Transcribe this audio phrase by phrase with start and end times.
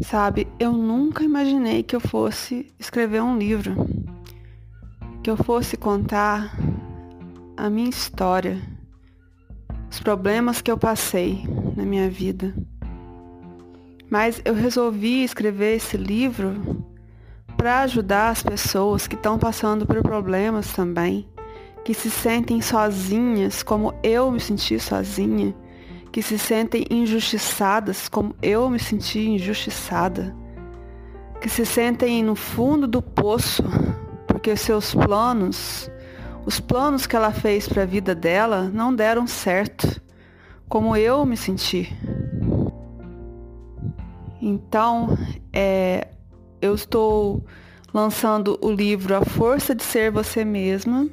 [0.00, 3.76] Sabe, eu nunca imaginei que eu fosse escrever um livro,
[5.22, 6.56] que eu fosse contar
[7.56, 8.60] a minha história,
[9.90, 11.44] os problemas que eu passei
[11.76, 12.54] na minha vida.
[14.10, 16.84] Mas eu resolvi escrever esse livro
[17.56, 21.28] para ajudar as pessoas que estão passando por problemas também,
[21.84, 25.54] que se sentem sozinhas, como eu me senti sozinha,
[26.12, 30.36] que se sentem injustiçadas, como eu me senti injustiçada,
[31.40, 33.64] que se sentem no fundo do poço,
[34.26, 35.90] porque seus planos,
[36.44, 40.02] os planos que ela fez para a vida dela, não deram certo,
[40.68, 41.90] como eu me senti.
[44.40, 45.16] Então,
[45.50, 46.08] é,
[46.60, 47.42] eu estou
[47.92, 51.08] lançando o livro A Força de Ser Você Mesma,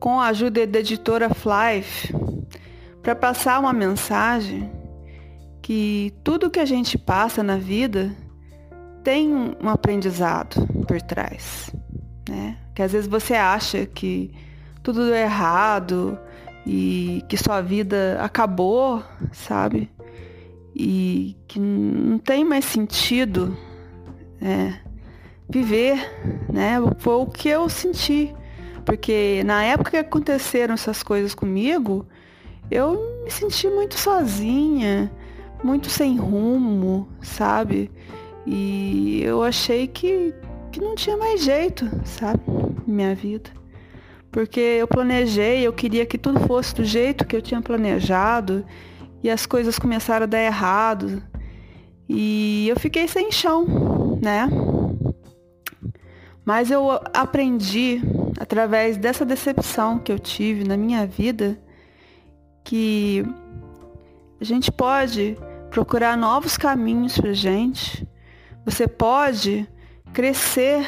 [0.00, 2.12] com a ajuda da editora Flife,
[3.06, 4.68] para passar uma mensagem
[5.62, 8.10] que tudo que a gente passa na vida
[9.04, 11.72] tem um aprendizado por trás,
[12.28, 12.58] né?
[12.74, 14.34] Que às vezes você acha que
[14.82, 16.18] tudo deu errado
[16.66, 19.88] e que sua vida acabou, sabe?
[20.74, 23.56] E que não tem mais sentido
[24.40, 24.80] né?
[25.48, 25.96] viver,
[26.52, 26.78] né?
[26.98, 28.34] Foi o que eu senti.
[28.84, 32.04] Porque na época que aconteceram essas coisas comigo,
[32.70, 35.10] eu me senti muito sozinha,
[35.62, 37.90] muito sem rumo, sabe?
[38.46, 40.34] E eu achei que,
[40.70, 42.40] que não tinha mais jeito, sabe?
[42.86, 43.50] Minha vida.
[44.30, 48.64] Porque eu planejei, eu queria que tudo fosse do jeito que eu tinha planejado
[49.22, 51.22] e as coisas começaram a dar errado.
[52.08, 54.48] E eu fiquei sem chão, né?
[56.44, 58.00] Mas eu aprendi
[58.38, 61.58] através dessa decepção que eu tive na minha vida
[62.66, 63.24] que
[64.40, 65.38] a gente pode
[65.70, 68.06] procurar novos caminhos para gente.
[68.64, 69.68] Você pode
[70.12, 70.84] crescer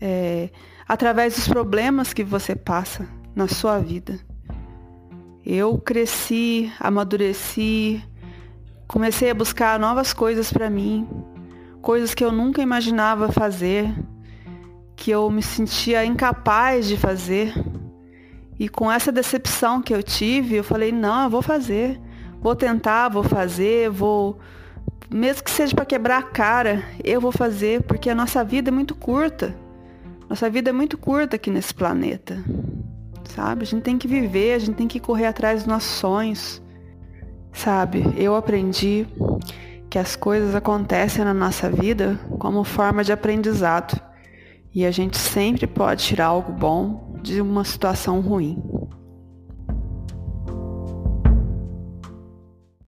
[0.00, 0.48] é,
[0.88, 3.06] através dos problemas que você passa
[3.36, 4.18] na sua vida.
[5.44, 8.02] Eu cresci, amadureci,
[8.86, 11.06] comecei a buscar novas coisas para mim,
[11.82, 13.94] coisas que eu nunca imaginava fazer,
[14.96, 17.52] que eu me sentia incapaz de fazer.
[18.58, 22.00] E com essa decepção que eu tive, eu falei: não, eu vou fazer.
[22.40, 24.38] Vou tentar, vou fazer, vou.
[25.10, 28.72] Mesmo que seja para quebrar a cara, eu vou fazer, porque a nossa vida é
[28.72, 29.54] muito curta.
[30.28, 32.44] Nossa vida é muito curta aqui nesse planeta.
[33.34, 33.62] Sabe?
[33.62, 36.62] A gente tem que viver, a gente tem que correr atrás dos nossos sonhos.
[37.52, 38.04] Sabe?
[38.16, 39.06] Eu aprendi
[39.88, 43.98] que as coisas acontecem na nossa vida como forma de aprendizado.
[44.74, 48.62] E a gente sempre pode tirar algo bom de uma situação ruim.